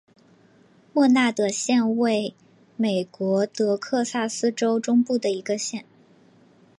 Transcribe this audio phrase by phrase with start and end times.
[0.93, 2.33] 默纳德县位
[2.75, 5.85] 美国德克萨斯州中部的一个县。